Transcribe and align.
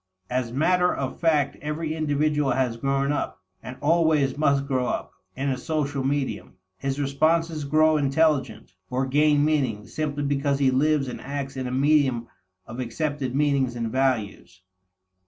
As 0.31 0.51
matter 0.51 0.91
of 0.91 1.19
fact 1.19 1.57
every 1.61 1.93
individual 1.93 2.53
has 2.53 2.75
grown 2.75 3.11
up, 3.11 3.39
and 3.61 3.77
always 3.81 4.35
must 4.35 4.65
grow 4.65 4.87
up, 4.87 5.11
in 5.35 5.49
a 5.49 5.59
social 5.59 6.03
medium. 6.03 6.53
His 6.79 6.99
responses 6.99 7.65
grow 7.65 7.97
intelligent, 7.97 8.73
or 8.89 9.05
gain 9.05 9.45
meaning, 9.45 9.85
simply 9.85 10.23
because 10.23 10.57
he 10.57 10.71
lives 10.71 11.07
and 11.07 11.21
acts 11.21 11.55
in 11.55 11.67
a 11.67 11.71
medium 11.71 12.27
of 12.65 12.79
accepted 12.79 13.35
meanings 13.35 13.75
and 13.75 13.91
values. 13.91 14.63